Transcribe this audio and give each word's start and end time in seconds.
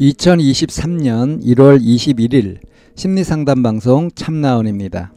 2023년 0.00 1.44
1월 1.44 1.78
21일 1.78 2.56
심리상담 2.94 3.62
방송 3.62 4.10
참나원입니다. 4.14 5.12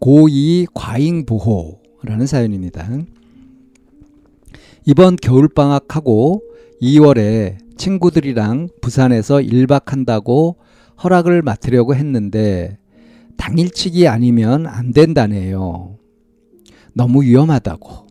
고2 0.00 0.68
과잉보호라는 0.74 2.26
사연입니다. 2.28 2.88
이번 4.84 5.16
겨울방학하고 5.16 6.40
2월에 6.80 7.58
친구들이랑 7.76 8.68
부산에서 8.80 9.38
1박 9.38 9.88
한다고 9.88 10.58
허락을 11.02 11.42
맡으려고 11.42 11.96
했는데 11.96 12.78
당일치기 13.36 14.06
아니면 14.06 14.68
안 14.68 14.92
된다네요. 14.92 15.98
너무 16.92 17.24
위험하다고. 17.24 18.06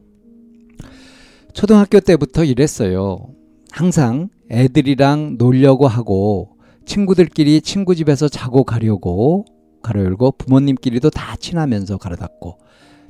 초등학교 1.53 2.01
때부터 2.01 2.43
이랬어요. 2.43 3.29
항상 3.71 4.29
애들이랑 4.49 5.35
놀려고 5.37 5.87
하고 5.87 6.57
친구들끼리 6.85 7.61
친구 7.61 7.95
집에서 7.95 8.29
자고 8.29 8.63
가려고 8.63 9.45
가로 9.81 10.03
열고 10.03 10.33
부모님끼리도 10.37 11.09
다 11.09 11.35
친하면서 11.35 11.97
가로 11.97 12.15
닫고 12.15 12.57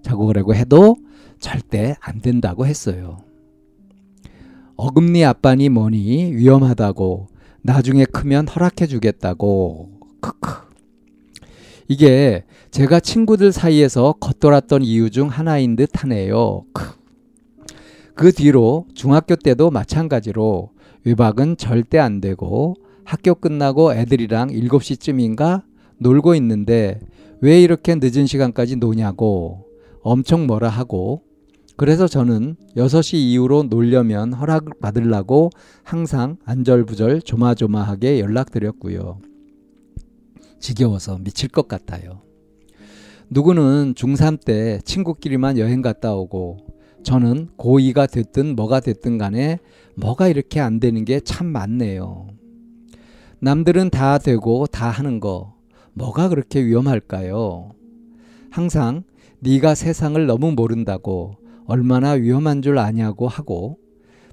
자고 0.02 0.28
가려고 0.28 0.56
해도 0.56 0.96
절대 1.40 1.96
안 2.00 2.22
된다고 2.22 2.66
했어요. 2.66 3.18
어금니 4.78 5.24
아빠니 5.24 5.70
뭐니 5.70 6.34
위험하다고 6.34 7.28
나중에 7.62 8.06
크면 8.06 8.48
허락해 8.48 8.88
주겠다고 8.88 9.90
크크 10.22 10.66
이게 11.88 12.44
제가 12.72 13.00
친구들 13.00 13.52
사이에서 13.52 14.14
겉돌았던 14.20 14.84
이유 14.84 15.10
중 15.10 15.30
하나인 15.30 15.76
듯 15.76 16.04
하네요. 16.04 16.66
그 18.16 18.32
뒤로 18.32 18.86
중학교 18.94 19.36
때도 19.36 19.72
마찬가지로 19.72 20.72
외박은 21.04 21.58
절대 21.58 22.00
안 22.00 22.22
되고 22.22 22.76
학교 23.04 23.36
끝나고 23.36 23.94
애들이랑 23.94 24.50
7시쯤인가 24.50 25.64
놀고 25.98 26.34
있는데 26.36 27.00
왜 27.42 27.62
이렇게 27.62 27.96
늦은 27.96 28.26
시간까지 28.26 28.78
노냐고 28.78 29.66
엄청 30.02 30.48
뭐라 30.48 30.70
하고 30.70 31.24
그래서 31.76 32.08
저는 32.08 32.56
6시 32.78 33.16
이후로 33.16 33.64
놀려면 33.64 34.32
허락을 34.32 34.74
받으려고 34.80 35.50
항상 35.84 36.38
안절부절 36.46 37.22
조마조마하게 37.22 38.22
연락드렸고요. 38.22 39.20
지겨워서 40.60 41.18
미칠 41.18 41.50
것 41.50 41.68
같아요. 41.68 42.22
누구는 43.30 43.94
중3 43.96 44.46
때 44.46 44.80
친구끼리만 44.86 45.58
여행 45.58 45.82
갔다 45.82 46.14
오고 46.14 46.75
저는 47.06 47.50
고2가 47.58 48.12
됐든 48.12 48.56
뭐가 48.56 48.80
됐든 48.82 49.18
간에 49.18 49.60
뭐가 49.96 50.28
이렇게 50.28 50.60
안 50.60 50.80
되는 50.80 51.06
게 51.06 51.20
참 51.22 51.48
많네요. 51.48 52.28
남들은 53.40 53.92
다 53.92 54.18
되고 54.18 54.66
다 54.68 54.90
하는 54.90 55.20
거 55.20 55.56
뭐가 55.94 56.30
그렇게 56.30 56.66
위험할까요? 56.66 57.72
항상 58.50 59.04
네가 59.40 59.76
세상을 59.76 60.26
너무 60.26 60.52
모른다고 60.52 61.36
얼마나 61.68 62.12
위험한 62.12 62.62
줄 62.62 62.78
아냐고 62.80 63.28
하고 63.28 63.78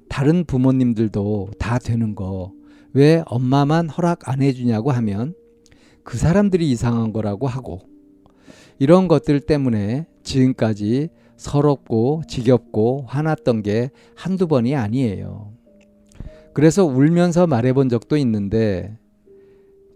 다른 0.09 0.43
부모님들도 0.43 1.51
다 1.59 1.79
되는 1.79 2.15
거 2.15 2.51
왜 2.95 3.23
엄마만 3.25 3.89
허락 3.89 4.29
안 4.29 4.41
해주냐고 4.43 4.91
하면 4.91 5.33
그 6.03 6.17
사람들이 6.17 6.69
이상한 6.69 7.11
거라고 7.11 7.47
하고 7.47 7.81
이런 8.77 9.07
것들 9.07 9.39
때문에 9.39 10.05
지금까지 10.23 11.09
서럽고 11.37 12.23
지겹고 12.27 13.05
화났던 13.07 13.63
게 13.63 13.91
한두 14.15 14.47
번이 14.47 14.75
아니에요. 14.75 15.51
그래서 16.53 16.85
울면서 16.85 17.47
말해본 17.47 17.89
적도 17.89 18.15
있는데 18.17 18.97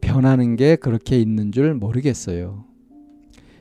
변하는 0.02 0.56
게 0.56 0.76
그렇게 0.76 1.20
있는 1.20 1.52
줄 1.52 1.74
모르겠어요. 1.74 2.66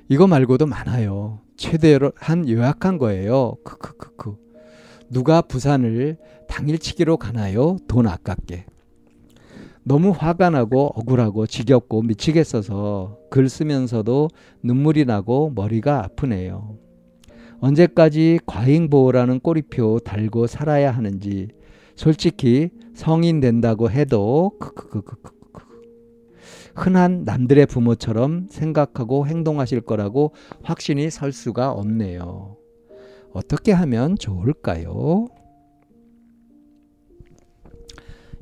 이거 0.08 0.26
말고도 0.26 0.66
많아요. 0.66 1.40
최대한 1.56 2.48
요약한 2.48 2.98
거예요. 2.98 3.56
크크크크. 3.64 4.36
누가 5.10 5.40
부산을 5.42 6.16
당일치기로 6.48 7.16
가나요? 7.16 7.76
돈 7.88 8.06
아깝게. 8.06 8.66
너무 9.82 10.10
화가 10.10 10.50
나고 10.50 10.92
억울하고 10.96 11.46
지겹고 11.46 12.02
미치겠어서 12.02 13.18
글 13.30 13.48
쓰면서도 13.48 14.28
눈물이 14.62 15.04
나고 15.04 15.52
머리가 15.54 16.04
아프네요. 16.04 16.76
언제까지 17.60 18.40
과잉보호라는 18.46 19.40
꼬리표 19.40 19.98
달고 20.00 20.46
살아야 20.46 20.90
하는지 20.90 21.48
솔직히 21.94 22.70
성인 22.94 23.40
된다고 23.40 23.90
해도 23.90 24.52
흔한 26.74 27.24
남들의 27.24 27.66
부모처럼 27.66 28.48
생각하고 28.50 29.26
행동하실 29.26 29.80
거라고 29.82 30.34
확신이 30.62 31.10
설 31.10 31.32
수가 31.32 31.72
없네요. 31.72 32.56
어떻게 33.32 33.72
하면 33.72 34.16
좋을까요? 34.16 35.26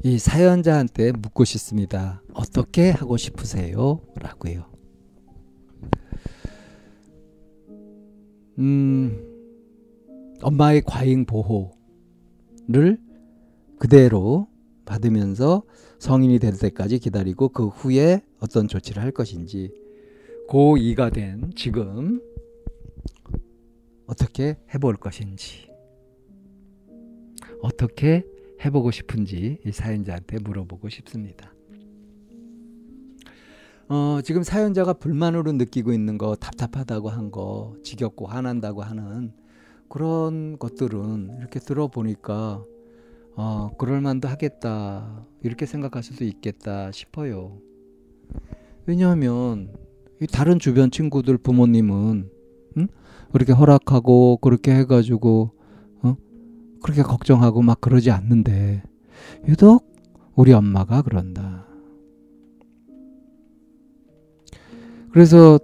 이 0.03 0.19
사연자한테 0.19 1.13
묻고 1.13 1.45
싶습니다. 1.45 2.23
어떻게 2.35 2.91
하고 2.91 3.17
싶으세요? 3.17 4.01
라고요. 4.17 4.74
음, 8.59 9.35
엄마의 10.43 10.83
과잉 10.83 11.25
보호를 11.25 12.99
그대로 13.79 14.49
받으면서 14.85 15.63
성인이 15.99 16.39
될 16.39 16.59
때까지 16.59 16.99
기다리고 16.99 17.49
그 17.49 17.69
후에 17.69 18.23
어떤 18.41 18.69
조치를 18.69 19.03
할 19.03 19.11
것인지 19.11 19.73
고2가 20.49 21.13
된 21.13 21.51
지금 21.57 22.21
어떻게 24.07 24.59
해볼 24.75 24.97
것인지 24.97 25.71
어떻게 27.63 28.25
해보고 28.65 28.91
싶은지 28.91 29.59
이 29.65 29.73
사연자한테 29.73 30.39
물어보고 30.41 30.91
싶습니다. 30.91 31.54
어, 33.97 34.21
지금 34.23 34.43
사연자가 34.43 34.95
불만으로 34.95 35.53
느끼고 35.53 35.93
있는 35.93 36.19
거, 36.19 36.35
답답하다고 36.35 37.11
한 37.11 37.31
거, 37.31 37.77
지겹고 37.85 38.27
화난다고 38.27 38.83
하는 38.83 39.33
그런 39.89 40.59
것들은 40.59 41.37
이렇게 41.39 41.61
들어보니까 41.61 42.65
어, 43.37 43.71
그럴만도 43.79 44.27
하겠다. 44.27 45.25
이렇게 45.45 45.65
생각할 45.65 46.03
수도 46.03 46.25
있겠다 46.25 46.91
싶어요. 46.91 47.61
왜냐하면 48.87 49.73
다른 50.33 50.59
주변 50.59 50.91
친구들 50.91 51.39
부모님은 51.39 52.29
응? 52.79 52.89
그렇게 53.31 53.53
허락하고 53.53 54.39
그렇게 54.39 54.75
해가지고 54.75 55.53
어? 56.03 56.17
그렇게 56.83 57.03
걱정하고 57.03 57.63
막 57.63 57.81
그러지 57.81 58.11
않는데 58.11 58.83
유독 59.47 59.87
우리 60.35 60.53
엄마가 60.53 61.03
그런다. 61.03 61.54
그래서 65.15 65.61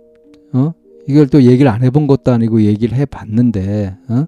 어? 0.53 0.73
이걸 1.09 1.27
또 1.27 1.43
얘기를 1.43 1.69
안 1.69 1.83
해본 1.83 2.07
것도 2.07 2.31
아니고 2.31 2.63
얘기를 2.63 2.97
해봤는데 2.97 3.97
어? 4.09 4.25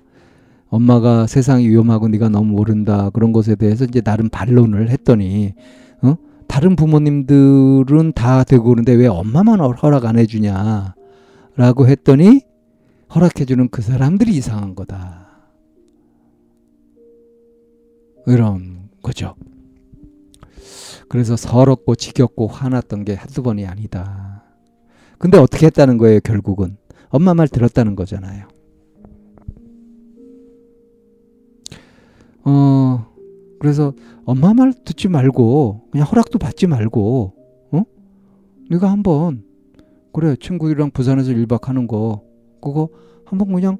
엄마가 0.68 1.28
세상이 1.28 1.68
위험하고 1.68 2.08
네가 2.08 2.28
너무 2.28 2.56
모른다 2.56 3.08
그런 3.10 3.30
것에 3.30 3.54
대해서 3.54 3.84
이제 3.84 4.00
나름 4.00 4.28
반론을 4.28 4.90
했더니 4.90 5.54
어? 6.02 6.16
다른 6.48 6.74
부모님들은 6.74 8.14
다 8.16 8.42
되고 8.42 8.64
그러는데 8.64 8.94
왜 8.94 9.06
엄마만 9.06 9.60
허락 9.60 10.06
안 10.06 10.18
해주냐라고 10.18 10.92
했더니 11.86 12.40
허락해주는 13.14 13.68
그 13.68 13.80
사람들이 13.80 14.32
이상한 14.32 14.74
거다. 14.74 15.28
이런 18.26 18.88
거죠. 19.00 19.36
그래서 21.08 21.36
서럽고 21.36 21.94
지겹고 21.94 22.48
화났던 22.48 23.04
게 23.04 23.14
한두 23.14 23.44
번이 23.44 23.66
아니다. 23.66 24.31
근데 25.22 25.38
어떻게 25.38 25.66
했다는 25.66 25.98
거예요, 25.98 26.18
결국은? 26.18 26.76
엄마 27.08 27.32
말 27.32 27.46
들었다는 27.46 27.94
거잖아요. 27.94 28.48
어, 32.42 33.06
그래서 33.60 33.92
엄마 34.24 34.52
말 34.52 34.72
듣지 34.72 35.06
말고 35.06 35.90
그냥 35.92 36.08
허락도 36.08 36.40
받지 36.40 36.66
말고 36.66 37.34
어? 37.70 37.82
네가 38.68 38.90
한번 38.90 39.44
그래 40.12 40.34
친구들이랑 40.34 40.90
부산에서 40.90 41.30
1박 41.30 41.66
하는 41.66 41.86
거 41.86 42.24
그거 42.60 42.88
한번 43.24 43.52
그냥 43.52 43.78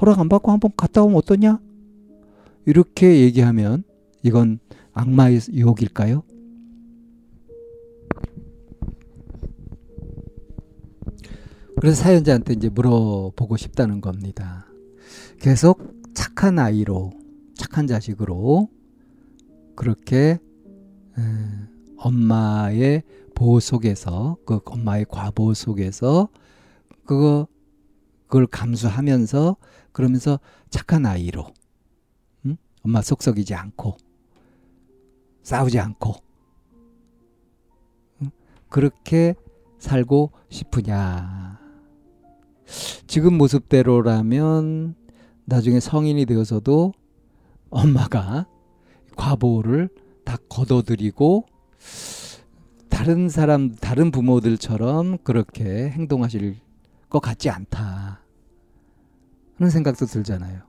허락 0.00 0.20
안 0.20 0.28
받고 0.28 0.52
한번 0.52 0.70
갔다 0.76 1.02
오면 1.02 1.16
어떠냐? 1.16 1.58
이렇게 2.66 3.18
얘기하면 3.22 3.82
이건 4.22 4.60
악마의 4.92 5.40
유혹일까요? 5.52 6.22
그래서 11.80 12.02
사연자한테 12.02 12.54
이제 12.54 12.68
물어보고 12.68 13.56
싶다는 13.56 14.00
겁니다. 14.00 14.66
계속 15.40 15.92
착한 16.14 16.58
아이로, 16.58 17.12
착한 17.54 17.86
자식으로 17.86 18.68
그렇게 19.76 20.38
엄마의 21.96 23.02
보호 23.34 23.60
속에서 23.60 24.36
그 24.46 24.60
엄마의 24.64 25.06
과보호 25.08 25.54
속에서 25.54 26.28
그거 27.04 27.46
그걸 28.26 28.46
감수하면서 28.46 29.56
그러면서 29.92 30.40
착한 30.70 31.06
아이로 31.06 31.46
응? 32.46 32.56
엄마 32.82 33.00
속 33.02 33.22
썩이지 33.22 33.54
않고 33.54 33.96
싸우지 35.42 35.78
않고 35.78 36.14
응? 38.22 38.30
그렇게 38.68 39.34
살고 39.78 40.32
싶으냐 40.48 41.53
지금 43.06 43.36
모습대로라면 43.38 44.94
나중에 45.44 45.80
성인이 45.80 46.24
되어서도 46.26 46.92
엄마가 47.70 48.46
과보를 49.16 49.88
다 50.24 50.36
걷어들이고 50.48 51.46
다른 52.88 53.28
사람 53.28 53.74
다른 53.74 54.10
부모들처럼 54.10 55.18
그렇게 55.18 55.90
행동하실 55.90 56.56
것 57.10 57.20
같지 57.20 57.50
않다 57.50 58.20
하는 59.56 59.70
생각도 59.70 60.06
들잖아요. 60.06 60.62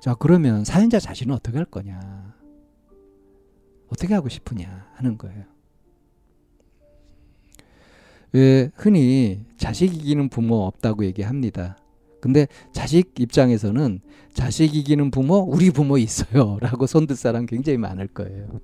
자 0.00 0.14
그러면 0.14 0.64
사연자 0.64 0.98
자신은 0.98 1.34
어떻게 1.34 1.56
할 1.56 1.66
거냐 1.66 2.34
어떻게 3.88 4.14
하고 4.14 4.28
싶으냐 4.28 4.88
하는 4.94 5.18
거예요. 5.18 5.55
왜 8.36 8.70
흔히 8.74 9.46
자식 9.56 9.94
이기는 9.94 10.28
부모 10.28 10.66
없다고 10.66 11.06
얘기합니다. 11.06 11.78
근데 12.20 12.46
자식 12.70 13.18
입장에서는 13.18 14.00
자식 14.34 14.76
이기는 14.76 15.10
부모 15.10 15.36
우리 15.38 15.70
부모 15.70 15.96
있어요 15.96 16.58
라고 16.60 16.86
손들 16.86 17.16
사람 17.16 17.46
굉장히 17.46 17.78
많을 17.78 18.08
거예요. 18.08 18.60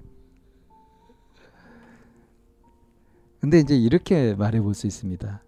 근데 3.41 3.61
이제 3.61 3.75
이렇게 3.75 4.35
말해 4.35 4.61
볼 4.61 4.75
수 4.75 4.87
있습니다. 4.87 5.43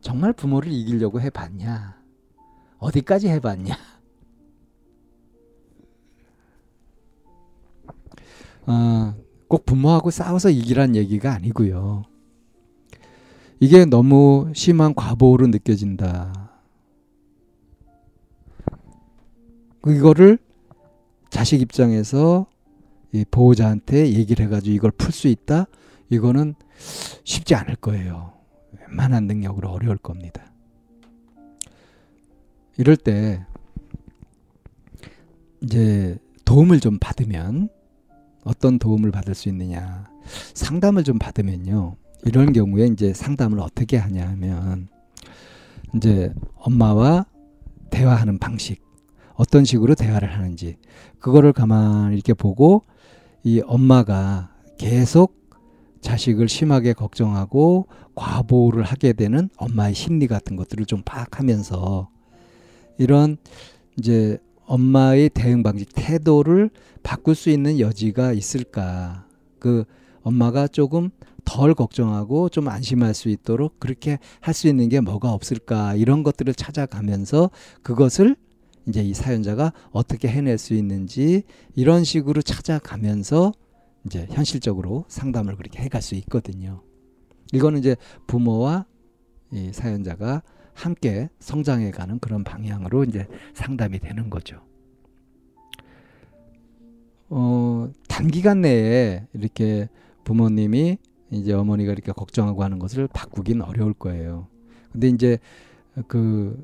정말 0.00 0.32
부모를 0.32 0.72
이기려고 0.72 1.20
해 1.20 1.28
봤냐? 1.28 2.00
어디까지 2.78 3.28
해 3.28 3.38
봤냐? 3.38 3.76
어, 8.66 9.14
꼭 9.46 9.66
부모하고 9.66 10.10
싸워서 10.10 10.48
이기란 10.48 10.96
얘기가 10.96 11.34
아니고요. 11.34 12.04
이게 13.60 13.84
너무 13.84 14.50
심한 14.54 14.94
과보로 14.94 15.48
느껴진다. 15.48 16.50
이거를 19.86 20.38
자식 21.30 21.60
입장에서 21.60 22.46
이 23.12 23.24
보호자한테 23.30 24.12
얘기를 24.12 24.44
해가지고 24.46 24.74
이걸 24.74 24.90
풀 24.92 25.12
수 25.12 25.28
있다? 25.28 25.66
이거는 26.10 26.54
쉽지 27.24 27.54
않을 27.54 27.76
거예요. 27.76 28.32
웬만한 28.80 29.26
능력으로 29.26 29.70
어려울 29.70 29.96
겁니다. 29.96 30.52
이럴 32.76 32.96
때 32.96 33.44
이제 35.62 36.16
도움을 36.44 36.80
좀 36.80 36.98
받으면 36.98 37.68
어떤 38.44 38.78
도움을 38.78 39.10
받을 39.10 39.34
수 39.34 39.48
있느냐 39.48 40.08
상담을 40.54 41.02
좀 41.02 41.18
받으면요 41.18 41.96
이런 42.24 42.52
경우에 42.52 42.86
이제 42.86 43.12
상담을 43.12 43.60
어떻게 43.60 43.96
하냐 43.96 44.28
하면 44.28 44.88
이제 45.94 46.32
엄마와 46.56 47.26
대화하는 47.90 48.38
방식 48.38 48.82
어떤 49.34 49.64
식으로 49.64 49.94
대화를 49.94 50.32
하는지 50.32 50.76
그거를 51.20 51.52
가만히 51.52 52.14
이렇게 52.14 52.34
보고 52.34 52.84
이 53.44 53.62
엄마가 53.64 54.50
계속 54.78 55.38
자식을 56.00 56.48
심하게 56.48 56.92
걱정하고 56.92 57.86
과보를 58.14 58.82
하게 58.82 59.12
되는 59.12 59.48
엄마의 59.56 59.94
심리 59.94 60.26
같은 60.26 60.56
것들을 60.56 60.86
좀 60.86 61.02
파악하면서 61.04 62.08
이런 62.98 63.36
이제 63.98 64.38
엄마의 64.66 65.30
대응 65.30 65.62
방식 65.62 65.88
태도를 65.94 66.70
바꿀 67.02 67.34
수 67.34 67.48
있는 67.48 67.80
여지가 67.80 68.32
있을까? 68.32 69.24
그 69.58 69.84
엄마가 70.28 70.68
조금 70.68 71.10
덜 71.44 71.74
걱정하고 71.74 72.48
좀 72.50 72.68
안심할 72.68 73.14
수 73.14 73.28
있도록 73.30 73.80
그렇게 73.80 74.18
할 74.40 74.54
수 74.54 74.68
있는 74.68 74.88
게 74.88 75.00
뭐가 75.00 75.32
없을까 75.32 75.94
이런 75.94 76.22
것들을 76.22 76.52
찾아가면서 76.54 77.50
그것을 77.82 78.36
이제 78.86 79.02
이 79.02 79.14
사연자가 79.14 79.72
어떻게 79.90 80.28
해낼 80.28 80.58
수 80.58 80.74
있는지 80.74 81.44
이런 81.74 82.04
식으로 82.04 82.42
찾아가면서 82.42 83.52
이제 84.04 84.26
현실적으로 84.30 85.04
상담을 85.08 85.56
그렇게 85.56 85.82
해갈 85.82 86.02
수 86.02 86.14
있거든요. 86.16 86.82
이거는 87.52 87.78
이제 87.78 87.96
부모와 88.26 88.86
이 89.52 89.70
사연자가 89.72 90.42
함께 90.74 91.28
성장해가는 91.40 92.18
그런 92.18 92.44
방향으로 92.44 93.04
이제 93.04 93.26
상담이 93.54 93.98
되는 94.00 94.30
거죠. 94.30 94.60
어, 97.30 97.90
단기간 98.08 98.62
내에 98.62 99.26
이렇게 99.34 99.88
부모님이 100.28 100.98
이제 101.30 101.54
어머니가 101.54 101.92
이렇게 101.92 102.12
걱정하고 102.12 102.62
하는 102.62 102.78
것을 102.78 103.08
바꾸긴 103.08 103.62
어려울 103.62 103.94
거예요. 103.94 104.46
근데 104.92 105.08
이제 105.08 105.38
그 106.06 106.62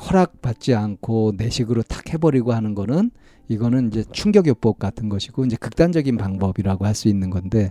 허락받지 0.00 0.74
않고 0.74 1.32
내식으로 1.36 1.82
탁 1.82 2.12
해버리고 2.12 2.52
하는 2.52 2.74
거는 2.76 3.10
이거는 3.48 3.88
이제 3.88 4.04
충격요법 4.12 4.78
같은 4.78 5.08
것이고 5.08 5.44
이제 5.44 5.56
극단적인 5.56 6.16
방법이라고 6.16 6.84
할 6.86 6.94
수 6.94 7.08
있는 7.08 7.30
건데 7.30 7.70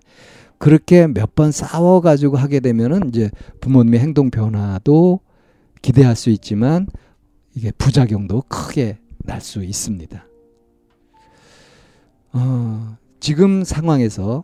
그렇게 0.58 1.08
몇 1.08 1.34
번 1.36 1.52
싸워 1.52 2.02
가지고 2.02 2.36
하게 2.38 2.60
되면은 2.60 3.10
이제 3.10 3.30
부모님의 3.62 4.00
행동 4.02 4.30
변화도 4.32 5.22
기대할 5.82 6.16
수 6.16 6.30
있지만 6.30 6.88
이게 7.56 7.72
부작용도 7.72 8.44
크게 8.50 8.98
날 9.20 9.40
수 9.42 9.64
있습니다. 9.64 10.26
어, 12.34 12.98
지금 13.20 13.64
상황에서 13.64 14.44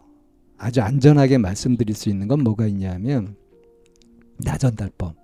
아주 0.61 0.79
안전하게 0.81 1.39
말씀드릴 1.39 1.95
수 1.95 2.09
있는 2.09 2.27
건 2.27 2.43
뭐가 2.43 2.67
있냐면 2.67 3.35
나 4.37 4.57
전달법. 4.57 5.15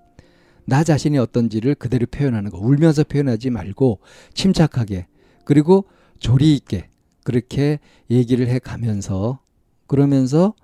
나 0.66 0.84
자신이 0.84 1.18
어떤지를 1.20 1.76
그대로 1.76 2.08
표현하는 2.08 2.50
거. 2.50 2.58
울면서 2.58 3.04
표현하지 3.04 3.52
말고 3.52 4.00
침착하게 4.34 5.06
그리고 5.46 5.86
조리 6.20 6.56
있게 6.56 6.90
그렇게 7.24 7.80
얘기를 8.10 8.48
해 8.48 8.58
가면서 8.58 9.40
그러면서 9.86 10.56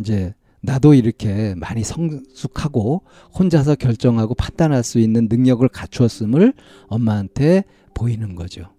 이제 0.00 0.34
나도 0.62 0.94
이렇게 0.94 1.54
많이 1.56 1.84
성숙하고 1.84 3.02
혼자서 3.38 3.74
결정하고 3.74 4.34
판단할 4.34 4.82
수 4.82 4.98
있는 4.98 5.28
능력을 5.28 5.68
갖추었음을 5.68 6.54
엄마한테 6.86 7.64
보이는 7.92 8.34
거죠. 8.34 8.73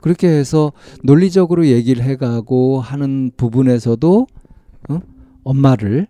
그렇게 0.00 0.28
해서 0.28 0.72
논리적으로 1.02 1.66
얘기를 1.66 2.02
해가고 2.04 2.80
하는 2.80 3.30
부분에서도 3.36 4.26
어? 4.90 5.00
엄마를 5.44 6.06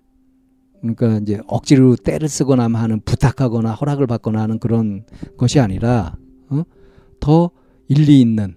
그러니까 0.80 1.18
이제 1.18 1.40
억지로 1.46 1.96
때를 1.96 2.28
쓰거나 2.28 2.68
하는 2.68 3.00
부탁하거나 3.04 3.72
허락을 3.72 4.06
받거나 4.06 4.40
하는 4.42 4.58
그런 4.58 5.04
것이 5.36 5.58
아니라 5.58 6.16
어? 6.50 6.62
더 7.20 7.50
일리 7.88 8.20
있는 8.20 8.54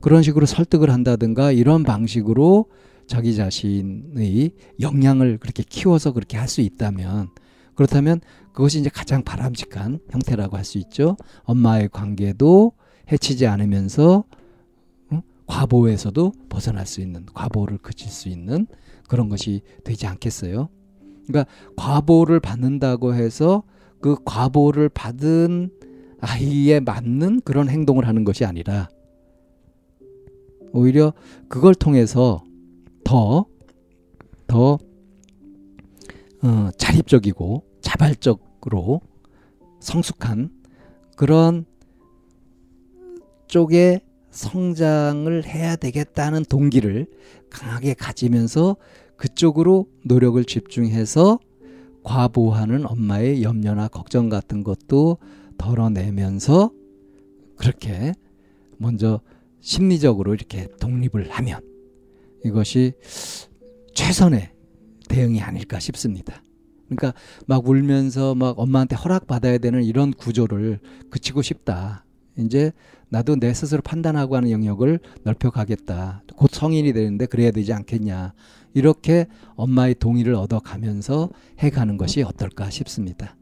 그런 0.00 0.22
식으로 0.22 0.44
설득을 0.44 0.90
한다든가 0.90 1.52
이런 1.52 1.82
방식으로 1.84 2.66
자기 3.06 3.34
자신의 3.34 4.52
역량을 4.80 5.38
그렇게 5.38 5.62
키워서 5.62 6.12
그렇게 6.12 6.36
할 6.36 6.48
수 6.48 6.60
있다면 6.60 7.28
그렇다면 7.74 8.20
그것이 8.52 8.78
이제 8.80 8.90
가장 8.90 9.22
바람직한 9.24 10.00
형태라고 10.10 10.56
할 10.56 10.64
수 10.64 10.78
있죠. 10.78 11.16
엄마의 11.44 11.88
관계도 11.90 12.72
해치지 13.10 13.46
않으면서 13.46 14.24
어? 14.28 14.43
과보에서도 15.46 16.32
벗어날 16.48 16.86
수 16.86 17.00
있는 17.00 17.26
과보를 17.34 17.78
그칠 17.78 18.08
수 18.08 18.28
있는 18.28 18.66
그런 19.08 19.28
것이 19.28 19.62
되지 19.84 20.06
않겠어요? 20.06 20.68
그러니까 21.26 21.50
과보를 21.76 22.40
받는다고 22.40 23.14
해서 23.14 23.62
그 24.00 24.16
과보를 24.24 24.88
받은 24.88 25.70
아이에 26.20 26.80
맞는 26.80 27.42
그런 27.42 27.68
행동을 27.68 28.06
하는 28.06 28.24
것이 28.24 28.44
아니라 28.44 28.88
오히려 30.72 31.12
그걸 31.48 31.74
통해서 31.74 32.42
더, 33.04 33.46
더, 34.46 34.78
어, 36.42 36.70
자립적이고 36.76 37.64
자발적으로 37.80 39.00
성숙한 39.80 40.50
그런 41.16 41.64
쪽에 43.46 44.00
성장을 44.34 45.44
해야 45.46 45.76
되겠다는 45.76 46.44
동기를 46.44 47.06
강하게 47.50 47.94
가지면서 47.94 48.76
그쪽으로 49.16 49.88
노력을 50.04 50.44
집중해서 50.44 51.38
과보하는 52.02 52.84
엄마의 52.84 53.42
염려나 53.44 53.88
걱정 53.88 54.28
같은 54.28 54.64
것도 54.64 55.18
덜어내면서 55.56 56.72
그렇게 57.56 58.12
먼저 58.76 59.20
심리적으로 59.60 60.34
이렇게 60.34 60.66
독립을 60.80 61.30
하면 61.30 61.60
이것이 62.44 62.92
최선의 63.94 64.50
대응이 65.08 65.40
아닐까 65.40 65.78
싶습니다. 65.78 66.42
그러니까 66.88 67.14
막 67.46 67.66
울면서 67.66 68.34
막 68.34 68.58
엄마한테 68.58 68.96
허락받아야 68.96 69.58
되는 69.58 69.84
이런 69.84 70.12
구조를 70.12 70.80
그치고 71.08 71.40
싶다. 71.40 72.04
이제 72.38 72.72
나도 73.08 73.36
내 73.36 73.52
스스로 73.54 73.80
판단하고 73.82 74.36
하는 74.36 74.50
영역을 74.50 74.98
넓혀가겠다. 75.22 76.22
곧 76.36 76.50
성인이 76.50 76.92
되는데 76.92 77.26
그래야 77.26 77.50
되지 77.50 77.72
않겠냐. 77.72 78.32
이렇게 78.74 79.26
엄마의 79.54 79.94
동의를 79.94 80.34
얻어가면서 80.34 81.30
해가는 81.60 81.96
것이 81.96 82.22
어떨까 82.22 82.70
싶습니다. 82.70 83.36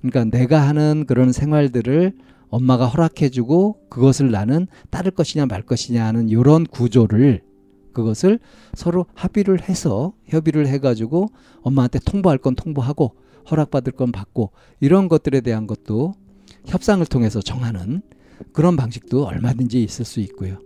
그러니까 0.00 0.24
내가 0.36 0.68
하는 0.68 1.04
그런 1.06 1.32
생활들을 1.32 2.12
엄마가 2.48 2.86
허락해주고 2.86 3.88
그것을 3.88 4.30
나는 4.30 4.68
따를 4.90 5.10
것이냐 5.10 5.46
말 5.46 5.62
것이냐 5.62 6.04
하는 6.04 6.28
이런 6.28 6.64
구조를 6.64 7.42
그것을 7.92 8.38
서로 8.74 9.06
합의를 9.14 9.68
해서 9.68 10.12
협의를 10.26 10.68
해가지고 10.68 11.28
엄마한테 11.62 11.98
통보할 11.98 12.38
건 12.38 12.54
통보하고 12.54 13.16
허락받을 13.50 13.92
건 13.92 14.12
받고 14.12 14.52
이런 14.80 15.08
것들에 15.08 15.40
대한 15.40 15.66
것도 15.66 16.14
협상을 16.66 17.04
통해서 17.06 17.40
정하는 17.40 18.02
그런 18.52 18.76
방식도 18.76 19.26
얼마든지 19.26 19.82
있을 19.82 20.04
수 20.04 20.20
있고요. 20.20 20.58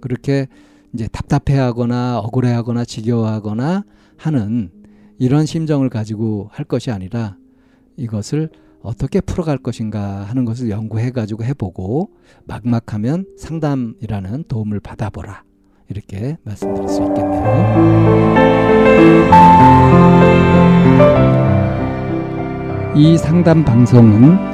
그렇게 0.00 0.46
이제 0.92 1.08
답답해하거나 1.08 2.18
억울해하거나 2.18 2.84
지겨워하거나 2.84 3.84
하는 4.16 4.70
이런 5.18 5.46
심정을 5.46 5.88
가지고 5.88 6.48
할 6.52 6.64
것이 6.64 6.90
아니라 6.90 7.36
이것을 7.96 8.50
어떻게 8.82 9.20
풀어갈 9.20 9.58
것인가 9.58 10.24
하는 10.24 10.44
것을 10.44 10.68
연구해 10.70 11.10
가지고 11.10 11.44
해보고 11.44 12.10
막막하면 12.44 13.24
상담이라는 13.38 14.44
도움을 14.46 14.80
받아보라 14.80 15.42
이렇게 15.88 16.36
말씀드릴 16.44 16.88
수 16.88 17.02
있겠네요. 17.02 18.34
이 22.94 23.18
상담 23.18 23.64
방송은 23.64 24.53